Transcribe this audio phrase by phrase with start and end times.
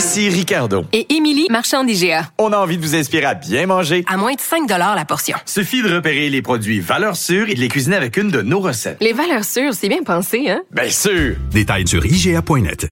[0.00, 0.86] Ici Ricardo.
[0.94, 2.30] Et Émilie, marchand d'IGA.
[2.38, 4.02] On a envie de vous inspirer à bien manger.
[4.08, 5.36] À moins de 5 la portion.
[5.44, 8.60] Suffit de repérer les produits valeurs sûres et de les cuisiner avec une de nos
[8.60, 8.96] recettes.
[9.02, 10.62] Les valeurs sûres, c'est bien pensé, hein?
[10.70, 11.36] Bien sûr!
[11.52, 12.88] Détails sur IGA.net.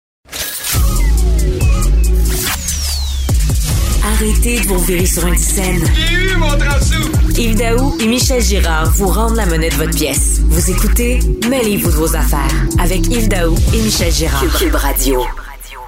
[4.05, 5.83] Arrêtez de vous virer sur une scène.
[5.97, 7.11] J'ai eu mon transou!
[7.39, 10.41] Yves Daou et Michel Girard vous rendent la monnaie de votre pièce.
[10.45, 14.45] Vous écoutez Mêlez-vous de vos affaires avec Yves Daou et Michel Girard.
[14.59, 15.25] Cube Radio.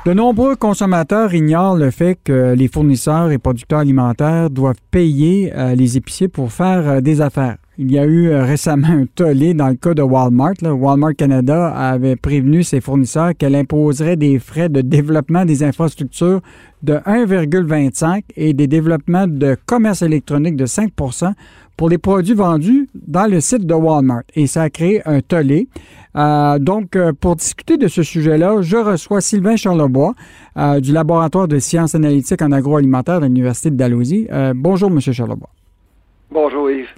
[0.06, 5.74] De nombreux consommateurs ignorent le fait que les fournisseurs et producteurs alimentaires doivent payer euh,
[5.74, 7.58] les épiciers pour faire euh, des affaires.
[7.76, 10.54] Il y a eu euh, récemment un tollé dans le cas de Walmart.
[10.62, 16.40] Walmart Canada avait prévenu ses fournisseurs qu'elle imposerait des frais de développement des infrastructures
[16.82, 21.34] de 1,25 et des développements de commerce électronique de 5%
[21.76, 24.24] pour les produits vendus dans le site de Walmart.
[24.34, 25.68] Et ça a créé un tollé.
[26.16, 30.14] Euh, donc, euh, pour discuter de ce sujet-là, je reçois Sylvain Charlebois
[30.56, 34.26] euh, du laboratoire de sciences analytiques en agroalimentaire de l'Université de Dalhousie.
[34.32, 35.00] Euh, bonjour, M.
[35.00, 35.50] Charlebois.
[36.30, 36.88] Bonjour Yves.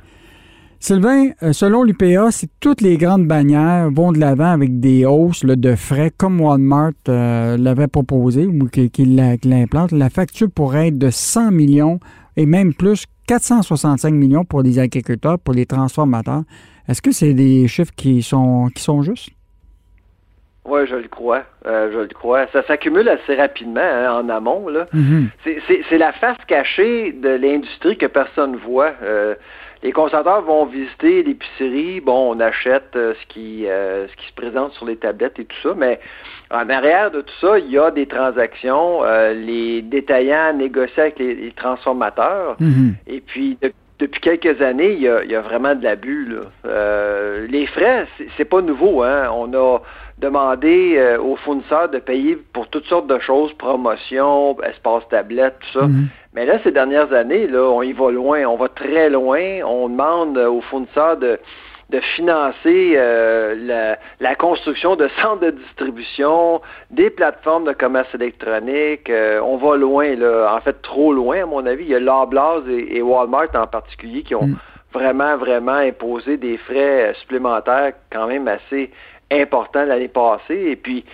[0.81, 5.55] Sylvain, selon l'UPA, si toutes les grandes bannières vont de l'avant avec des hausses là,
[5.55, 11.53] de frais comme Walmart l'avait proposé ou qu'il l'implante, la facture pourrait être de 100
[11.53, 12.01] millions
[12.37, 16.43] et même plus, 465 millions pour les agriculteurs, pour les transformateurs.
[16.89, 19.31] Est-ce que c'est des chiffres qui sont, qui sont justes?
[20.65, 21.43] Oui, je le crois.
[21.67, 22.47] Euh, je le crois.
[22.53, 24.69] Ça s'accumule assez rapidement hein, en amont.
[24.69, 24.87] Là.
[24.93, 25.29] Mhm.
[25.45, 28.93] C'est- la face cachée de l'industrie que personne voit.
[29.03, 29.35] Euh,
[29.83, 32.01] les consommateurs vont visiter l'épicerie.
[32.01, 35.45] Bon, on achète euh, ce qui euh, ce qui se présente sur les tablettes et
[35.45, 35.98] tout ça, mais
[36.51, 39.03] en arrière de tout ça, il y a des transactions.
[39.05, 42.57] Euh, les détaillants négocient avec les, les transformateurs.
[42.61, 42.95] Mhm.
[43.07, 46.27] Et puis, de- depuis quelques années, il y a, il y a vraiment de l'abus.
[46.27, 46.41] là.
[47.48, 49.03] Les frais, c'est- c'est pas nouveau.
[49.03, 49.29] Hein?
[49.35, 49.79] On a
[50.19, 55.87] demandé aux fournisseurs de payer pour toutes sortes de choses, promotion, espace tablette, tout ça.
[55.87, 56.09] Mhm.
[56.35, 59.61] Mais là, ces dernières années, là, on y va loin, on va très loin.
[59.65, 61.39] On demande euh, aux fournisseurs de,
[61.91, 69.11] de financer euh, la, la construction de centres de distribution, des plateformes de commerce électronique.
[69.11, 70.55] Euh, on va loin, là.
[70.57, 71.85] en fait, trop loin, à mon avis.
[71.85, 74.48] Il y a Loblaws et, et Walmart en particulier qui ont
[74.92, 74.98] Mm.
[74.98, 78.91] vraiment, vraiment imposé des frais euh, supplémentaires quand même assez
[79.31, 80.69] importants l'année passée.
[80.71, 81.05] Et puis,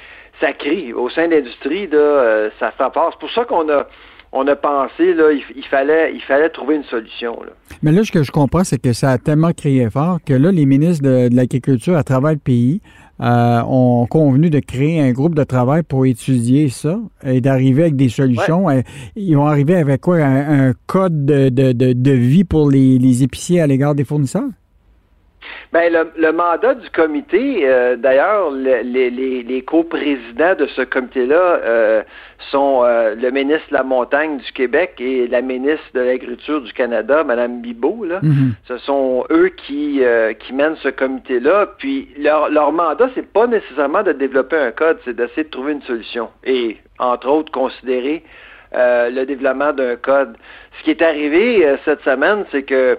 [0.41, 0.93] ça crie.
[0.93, 3.11] Au sein de l'industrie, là, euh, ça fait peur.
[3.13, 3.87] C'est pour ça qu'on a
[4.33, 7.33] on a pensé là, il, il fallait il fallait trouver une solution.
[7.43, 7.51] Là.
[7.83, 10.51] Mais là, ce que je comprends, c'est que ça a tellement crié fort que là,
[10.51, 12.81] les ministres de, de l'Agriculture à travers le pays
[13.21, 17.97] euh, ont convenu de créer un groupe de travail pour étudier ça et d'arriver avec
[17.97, 18.67] des solutions.
[19.17, 20.19] Ils vont arriver avec quoi?
[20.19, 24.05] Un, un code de, de, de, de vie pour les, les épiciers à l'égard des
[24.05, 24.49] fournisseurs?
[25.73, 30.83] Ben, le, le mandat du comité, euh, d'ailleurs, le- les, les, les coprésidents de ce
[30.83, 32.03] comité-là euh,
[32.51, 36.73] sont euh, le ministre de la Montagne du Québec et la ministre de l'Agriculture du
[36.73, 38.05] Canada, Mme Bibot.
[38.05, 38.21] Là.
[38.23, 38.53] Mhm.
[38.67, 41.67] Ce sont eux qui, euh, qui mènent ce comité-là.
[41.79, 45.73] Puis leur, leur mandat, c'est pas nécessairement de développer un code, c'est d'essayer de trouver
[45.73, 46.29] une solution.
[46.45, 48.23] Et, entre autres, considérer
[48.75, 50.37] euh, le développement d'un code.
[50.79, 52.99] Ce qui est arrivé euh, cette semaine, c'est que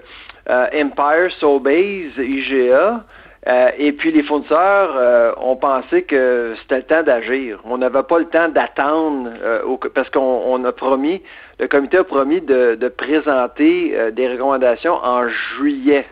[0.74, 3.04] Empire, Sobeys, IGA,
[3.48, 7.60] euh, et puis les fournisseurs euh, ont pensé que c'était le temps d'agir.
[7.64, 11.22] On n'avait pas le temps d'attendre euh, au- parce qu'on on a promis,
[11.60, 16.06] le comité a promis de, de présenter euh, des recommandations en juillet.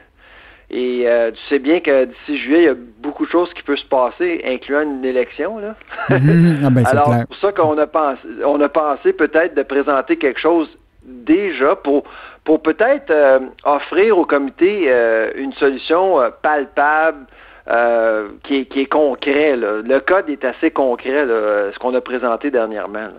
[0.69, 3.63] Et euh, tu sais bien que d'ici juillet, il y a beaucoup de choses qui
[3.63, 5.59] peuvent se passer, incluant une élection.
[5.59, 5.75] Là.
[6.09, 10.17] Ah ben, Alors, c'est pour ça qu'on a pensé, on a pensé peut-être de présenter
[10.17, 10.69] quelque chose
[11.03, 12.03] déjà pour,
[12.47, 17.25] pour peut-être euh, offrir au comité euh, une solution euh, palpable,
[17.69, 19.55] euh, qui, est, qui est concret.
[19.57, 19.81] là.
[19.83, 22.99] Le code est assez concret, là, ce qu'on a présenté dernièrement.
[22.99, 23.13] là.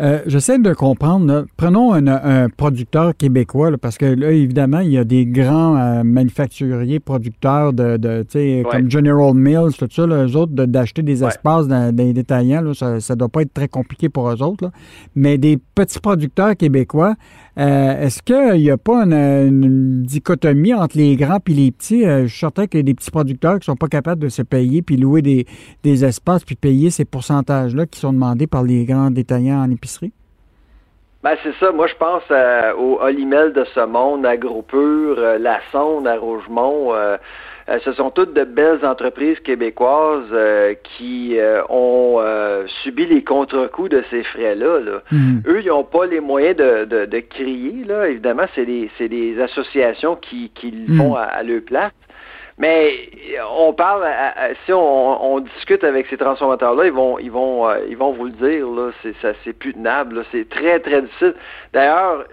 [0.00, 1.26] Euh, J'essaie de comprendre.
[1.26, 1.44] là.
[1.56, 6.02] Prenons un, un producteur québécois, parce que là, évidemment, il y a des grands euh,
[6.02, 7.98] manufacturiers, producteurs de,
[8.34, 8.62] Ouais.
[8.70, 11.28] comme General Mills, tout ça, eux autres, de- d'acheter des Ouais.
[11.28, 14.42] espaces dans, dans les détaillants, là, ça ne doit pas être très compliqué pour eux
[14.42, 14.64] autres.
[14.64, 14.70] là.
[15.14, 17.14] Mais des petits producteurs québécois,
[17.56, 22.02] est-ce qu'il n'y a pas une, une dichotomie entre les grands et les petits?
[22.04, 24.28] Je suis certain qu'il y a des petits producteurs qui sont sont pas capables de
[24.28, 25.46] se payer puis louer des,
[25.82, 30.12] des espaces puis payer ces pourcentages-là qui sont demandés par les grands détaillants en épicerie?
[31.22, 31.72] Ben, c'est ça.
[31.72, 36.16] Moi, je pense euh, au Olimel de ce monde, à Groupure, euh, La Sonde, à
[36.18, 36.92] Rougemont.
[36.94, 37.16] Euh,
[37.70, 40.30] euh, ce sont toutes de belles entreprises québécoises
[40.98, 41.38] qui
[41.70, 42.20] ont
[42.82, 44.80] subi les contre-coups de ces frais-là.
[44.80, 45.02] Là.
[45.10, 45.42] Mhm.
[45.46, 47.84] Eux, ils n'ont pas les moyens de, de, de crier.
[47.88, 48.06] Là.
[48.08, 50.98] Évidemment, c'est des, c'est des associations qui, qui le Mhm.
[50.98, 51.92] font à, à leur place.
[52.58, 53.10] Mais
[53.50, 57.80] on parle, à- à- si on, discute avec ces transformateurs-là, ils vont, ils vont, euh,
[57.88, 58.66] ils vont vous le dire.
[58.68, 59.56] Là, c'est, ça, c'est.
[60.30, 61.34] C'est très, très difficile.
[61.72, 62.24] D'ailleurs,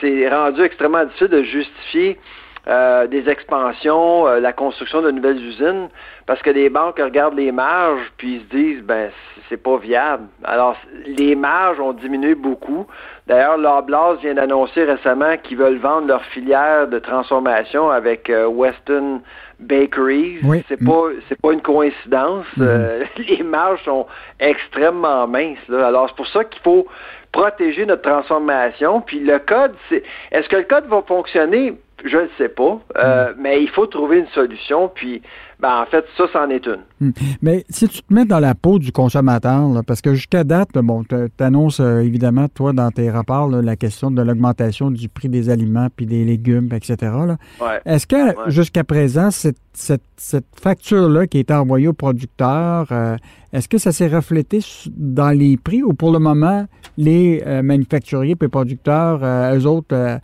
[0.00, 2.18] c'est rendu extrêmement difficile de justifier
[2.66, 5.88] euh, des expansions, euh, la construction de nouvelles usines,
[6.26, 9.10] parce que les banques regardent les marges puis ils se disent ben
[9.48, 10.24] c'est pas viable.
[10.44, 12.86] Alors les marges ont diminué beaucoup.
[13.26, 19.20] D'ailleurs, Loblaws vient d'annoncer récemment qu'ils veulent vendre leur filière de transformation avec euh, Weston
[19.60, 20.38] Bakeries.
[20.42, 20.64] Oui.
[20.68, 22.46] C'est pas c'est pas une coïncidence.
[22.56, 22.66] Mhm.
[22.66, 24.06] Euh, les marges sont
[24.40, 25.68] extrêmement minces.
[25.68, 25.86] Là.
[25.86, 26.86] Alors c'est pour ça qu'il faut
[27.32, 29.00] protéger notre transformation.
[29.00, 31.74] Puis le code, c'est est-ce que le code va fonctionner?
[32.04, 34.90] Je ne sais pas, euh, mais il faut trouver une solution.
[34.94, 35.22] Puis,
[35.60, 36.80] ben, en fait, ça, c'en est une.
[37.00, 37.12] Hmm.
[37.40, 40.70] Mais si tu te mets dans la peau du consommateur, là, parce que jusqu'à date,
[40.74, 45.08] là, bon, tu annonces évidemment, toi, dans tes rapports, là, la question de l'augmentation du
[45.08, 47.12] prix des aliments puis des légumes, etc.
[47.60, 47.80] Ouais.
[47.86, 48.34] Est-ce que Ouais.
[48.48, 53.16] jusqu'à présent, cette, cette, cette facture-là qui a été envoyée au producteur, euh,
[53.52, 54.60] est-ce que ça s'est reflété
[54.96, 56.66] dans les prix ou pour le moment,
[56.98, 60.18] les euh, manufacturiers et producteurs, euh, eux autres, euh,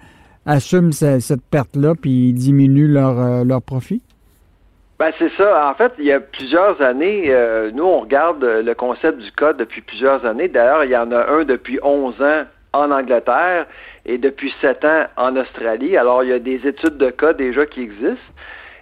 [0.46, 4.02] assument ce- cette perte-là puis diminuent leur, euh, leur profit?
[4.98, 5.70] Ben c'est ça.
[5.70, 9.32] En fait, il y a plusieurs années, euh, nous, on regarde euh, le concept du
[9.32, 10.48] code depuis plusieurs années.
[10.48, 12.42] D'ailleurs, il y en a un depuis 11 ans
[12.74, 13.66] en Angleterre
[14.04, 15.96] et depuis 7 ans en Australie.
[15.96, 18.32] Alors, il y a des études de code déjà qui existent.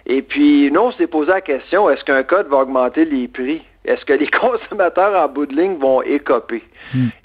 [0.09, 3.61] Et puis, nous, on s'est posé la question, est-ce qu'un code va augmenter les prix?
[3.85, 6.63] Est-ce que les consommateurs en bout de ligne vont écoper?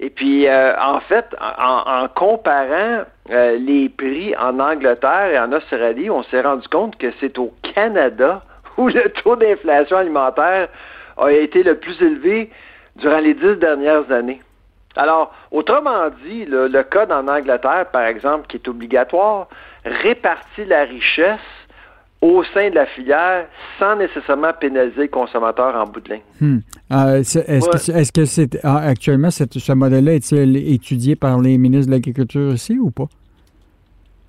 [0.00, 5.50] Et puis, euh, en fait, en, en comparant euh, les prix en Angleterre et en
[5.52, 8.42] Australie, on s'est rendu compte que c'est au Canada
[8.76, 10.68] où le taux d'inflation alimentaire
[11.16, 12.50] a été le plus élevé
[12.96, 14.42] durant les dix dernières années.
[14.96, 19.48] Alors, autrement dit, le, le code en Angleterre, par exemple, qui est obligatoire,
[19.86, 21.40] répartit la richesse
[22.24, 23.46] au sein de la filière
[23.78, 26.22] sans nécessairement pénaliser le consommateur en bout de ligne.
[26.40, 26.58] Hmm.
[26.90, 32.78] Euh, Est-ce que ah, actuellement ce modèle-là est-il étudié par les ministres de l'Agriculture ici
[32.78, 33.08] ou pas?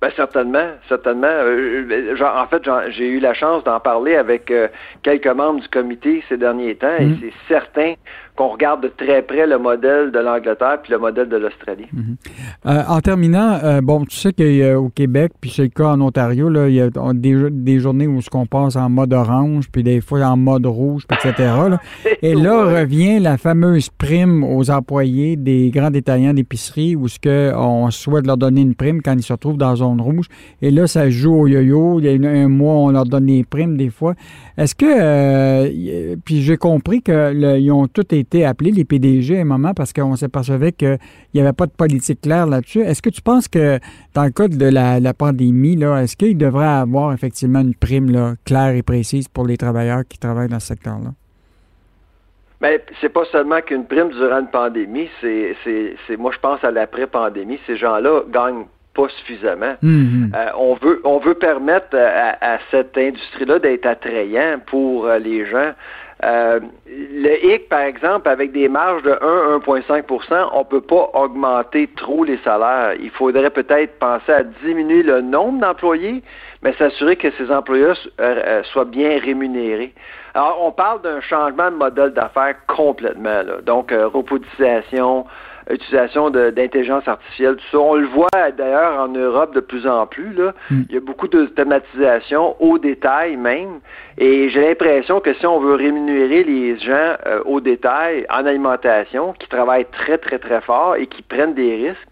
[0.02, 1.26] Ben certainement, certainement.
[1.26, 4.68] Euh, euh, en fait, j'ai eu la chance d'en parler avec euh,
[5.02, 7.18] quelques membres du comité ces derniers temps, et Mhm.
[7.22, 7.94] c'est certain
[8.36, 11.86] qu'on regarde de très près le modèle de l'Angleterre puis le modèle de l'Australie.
[12.66, 16.48] Euh, en terminant, euh, bon, tu sais qu'au Québec, puis c'est le cas en Ontario,
[16.48, 19.82] là, il y a des, des journées où ce qu'on passe en mode orange, puis
[19.82, 21.34] des fois en mode rouge, puis etc.
[21.70, 21.78] là.
[22.22, 27.52] Et là revient la fameuse prime aux employés des grands détaillants d'épicerie où ce que
[27.54, 30.26] on souhaite leur donner une prime quand ils se retrouvent dans la zone rouge.
[30.62, 32.00] Et là, ça joue au yo-yo.
[32.00, 34.14] Il y a un mois, on leur donne des primes des fois.
[34.58, 39.44] Est-ce que, euh, puis j'ai compris qu'ils ont tous été appelés, les PDG, à un
[39.44, 40.98] moment, parce qu'on s'apercevait qu'il
[41.34, 42.80] n'y avait pas de politique claire là-dessus.
[42.80, 43.78] Est-ce que tu penses que,
[44.14, 48.10] dans le cas de la, la pandémie, là, est-ce qu'il devrait avoir effectivement une prime
[48.10, 51.10] là, claire et précise pour les travailleurs qui travaillent dans ce secteur-là?
[52.60, 56.70] Mais c'est pas seulement qu'une prime durant une pandémie, c'est, c'est, moi je pense à
[56.70, 57.58] l'après-pandémie.
[57.66, 59.74] Ces gens-là gagnent pas suffisamment.
[59.82, 60.32] Mhm.
[60.34, 65.44] Euh, on veut on veut permettre à, à cette industrie-là d'être attrayant pour euh, les
[65.44, 65.72] gens.
[66.24, 72.24] Euh, le hic, par exemple, avec des marges de 1-1,5% on peut pas augmenter trop
[72.24, 72.94] les salaires.
[72.98, 76.22] Il faudrait peut-être penser à diminuer le nombre d'employés,
[76.62, 79.92] mais s'assurer que ces employés euh, soient bien rémunérés.
[80.34, 83.42] Alors, on parle d'un changement de modèle d'affaires complètement.
[83.42, 83.60] Là.
[83.64, 84.08] Donc, euh,
[85.70, 87.78] utilisation de- d'intelligence artificielle, tout ça.
[87.78, 90.32] On le voit d'ailleurs en Europe de plus en plus.
[90.34, 90.54] Là.
[90.70, 90.82] Mm.
[90.88, 93.80] Il y a beaucoup de thématisation au détail même.
[94.18, 99.34] Et j'ai l'impression que si on veut rémunérer les gens euh, au détail en alimentation,
[99.38, 102.08] qui travaillent très, très, très fort et qui prennent des risques,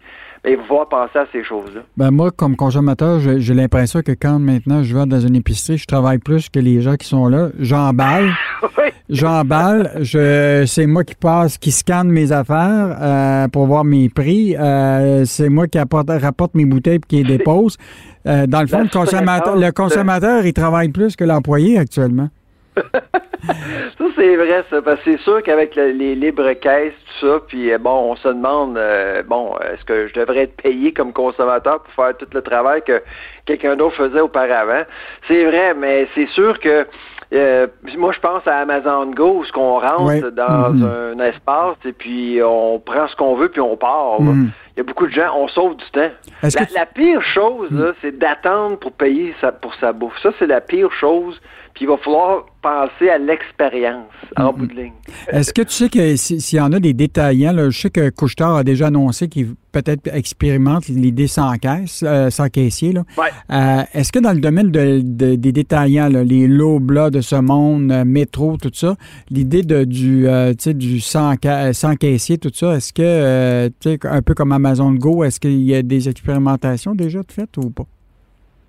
[0.57, 1.81] va falloir penser à ces choses-là?
[1.97, 5.87] Ben moi, comme consommateur, j'ai l'impression que quand maintenant je vais dans une épicerie, je
[5.87, 7.49] travaille plus que les gens qui sont là.
[7.59, 8.31] J'emballe,
[8.77, 8.91] Oui.
[9.09, 9.91] j'emballe.
[10.01, 14.55] Je, c'est moi qui passe, qui scanne mes affaires euh, pour voir mes prix.
[14.55, 17.77] Euh, c'est moi qui apporte, rapporte mes bouteilles et qui les dépose.
[18.27, 22.29] Euh, dans le fond, le consommateur, le consommateur, il travaille plus que l'employé actuellement.
[23.97, 27.39] Ça, c'est vrai, ça, parce que c'est sûr qu'avec le- les libres caisses, tout ça,
[27.47, 31.13] puis euh, bon, on se demande, euh, bon, est-ce que je devrais être payé comme
[31.13, 33.03] consommateur pour faire tout le travail que
[33.45, 34.81] quelqu'un d'autre faisait auparavant?
[35.27, 36.85] C'est vrai, mais c'est sûr que
[37.33, 37.65] Euh,
[37.97, 40.21] moi, je pense à Amazon Go, ce qu'on rentre Ouais.
[40.31, 41.17] dans Mhm.
[41.17, 44.21] un espace et puis on prend ce qu'on veut puis on part.
[44.21, 44.51] Mhm.
[44.75, 46.11] Il y a beaucoup de gens, on sauve du temps.
[46.75, 50.17] La, pire chose, là, c'est d'attendre pour payer sa- pour sa bouffe.
[50.21, 51.41] Ça, c'est la pire chose.
[51.75, 54.57] Puis il va falloir penser à l'expérience en Mhm.
[54.57, 54.93] bout de ligne.
[55.27, 57.89] Est-ce que tu sais que si- s'il y en a des détaillants, là, je sais
[57.89, 62.93] que Couchetard a déjà annoncé qu'il peut-être expérimente l'idée sans caisse, euh, sans caissier.
[63.17, 63.25] Ouais.
[63.51, 67.35] Euh, Est-ce que dans le domaine de- de- des détaillants, là, les Lobla de ce
[67.35, 68.95] monde, euh, métro, tout ça,
[69.29, 73.69] l'idée de du, euh, du sans, ca- sans caissier, tout ça, est-ce que,
[74.07, 77.69] un peu comme Amazon Go, est-ce qu'il y a des expérimentations déjà de faites ou
[77.69, 77.83] pas?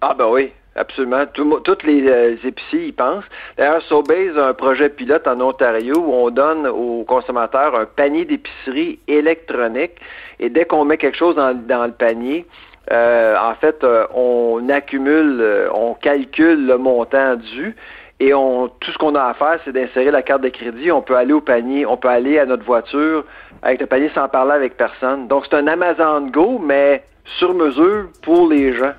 [0.01, 1.25] Ah ben oui, absolument.
[1.33, 3.25] Tout toutes les euh, épiciers y pensent.
[3.57, 8.25] D'ailleurs, Sobeys a un projet pilote en Ontario où on donne aux consommateurs un panier
[8.25, 9.93] d'épicerie électronique
[10.39, 12.47] et dès qu'on met quelque chose dans, dans le panier,
[12.93, 17.75] euh, en fait, euh, on accumule, euh, on calcule le montant dû
[18.21, 20.93] et on tout ce qu'on a à faire, c'est d'insérer la carte de crédit.
[20.93, 23.25] On peut aller au panier, on peut aller à notre voiture
[23.63, 25.27] avec le panier sans parler avec personne.
[25.27, 27.03] Donc c'est un Amazon Go, mais
[27.39, 28.93] sur mesure pour les gens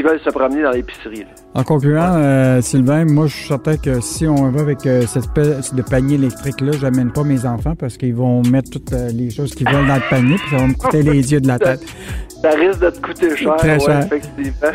[0.00, 1.26] qui veulent se promener dans l'épicerie.
[1.54, 5.24] En concluant, euh, Sylvain, moi, je suis certain que si on va avec euh, cette
[5.24, 9.28] espèce de panier électrique-là, j'amène pas mes enfants parce qu'ils vont mettre toutes euh, les
[9.28, 11.58] choses qu'ils veulent dans le panier puis ça va me coûter les yeux de la
[11.58, 11.82] tête.
[12.42, 14.06] Ça risque de te coûter cher, Très ouais, cher.
[14.06, 14.70] effectivement.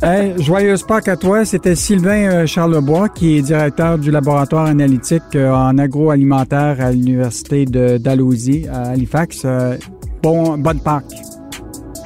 [0.04, 1.44] Hey, joyeuse Pâques à toi.
[1.44, 8.68] C'était Sylvain Charlebois, qui est directeur du laboratoire analytique en agroalimentaire à l'Université de Dalhousie
[8.72, 9.44] à Halifax.
[10.22, 11.06] Bon, bonne Pâques.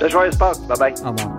[0.00, 0.54] Le joyeux sport.
[0.68, 0.94] Bye bye.
[1.04, 1.36] Au revoir.